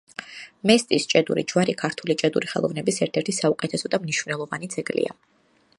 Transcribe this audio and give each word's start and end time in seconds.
მესტიის 0.69 1.03
ჭედური 1.11 1.43
ჯვარი 1.51 1.75
ქართული 1.81 2.15
ჭედური 2.23 2.49
ხელოვნების 2.53 2.99
ერთ-ერთი 3.07 3.37
საუკეთესო 3.41 3.95
და 3.97 4.01
მნიშვნელოვანი 4.07 4.73
ძეგლია. 4.77 5.19